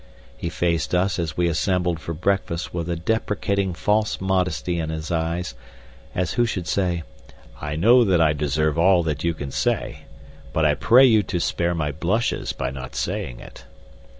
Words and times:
He 0.35 0.49
faced 0.49 0.95
us 0.95 1.19
as 1.19 1.37
we 1.37 1.47
assembled 1.47 1.99
for 1.99 2.15
breakfast 2.15 2.73
with 2.73 2.89
a 2.89 2.95
deprecating 2.95 3.75
false 3.75 4.19
modesty 4.19 4.79
in 4.79 4.89
his 4.89 5.11
eyes, 5.11 5.53
as 6.15 6.33
who 6.33 6.45
should 6.47 6.65
say, 6.67 7.03
"I 7.61 7.75
know 7.75 8.03
that 8.03 8.19
I 8.19 8.33
deserve 8.33 8.79
all 8.79 9.03
that 9.03 9.23
you 9.23 9.35
can 9.35 9.51
say, 9.51 10.05
but 10.53 10.65
I 10.65 10.73
pray 10.73 11.05
you 11.05 11.21
to 11.21 11.39
spare 11.39 11.75
my 11.75 11.91
blushes 11.91 12.51
by 12.51 12.71
not 12.71 12.95
saying 12.95 13.41
it." 13.41 13.65